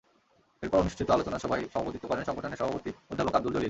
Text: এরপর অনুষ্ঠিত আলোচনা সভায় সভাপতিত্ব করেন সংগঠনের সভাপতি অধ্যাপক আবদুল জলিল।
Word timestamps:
এরপর 0.63 0.77
অনুষ্ঠিত 0.77 1.07
আলোচনা 1.11 1.37
সভায় 1.39 1.63
সভাপতিত্ব 1.73 2.05
করেন 2.07 2.23
সংগঠনের 2.23 2.59
সভাপতি 2.61 2.89
অধ্যাপক 3.11 3.33
আবদুল 3.35 3.43
জলিল। 3.45 3.59